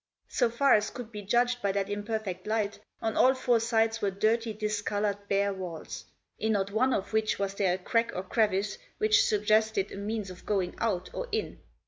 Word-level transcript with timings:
So 0.29 0.49
far 0.49 0.73
as 0.73 0.89
could 0.89 1.11
be 1.11 1.21
judged 1.21 1.61
by 1.61 1.73
that 1.73 1.87
imperfect 1.87 2.47
light 2.47 2.79
on 3.03 3.15
all 3.15 3.35
four 3.35 3.59
sides 3.59 4.01
were 4.01 4.09
dirty, 4.09 4.51
discoloured, 4.51 5.27
bare 5.29 5.53
walls, 5.53 6.05
in 6.39 6.53
not 6.53 6.71
one 6.71 6.91
of 6.91 7.13
which 7.13 7.37
was 7.37 7.53
there 7.53 7.75
a 7.75 7.77
crack 7.77 8.11
or 8.15 8.23
crevice 8.23 8.79
which 8.97 9.23
suggested 9.23 9.91
a 9.91 9.97
means 9.97 10.31
of 10.31 10.43
going 10.43 10.73
out 10.79 11.11
or 11.13 11.27
in. 11.31 11.59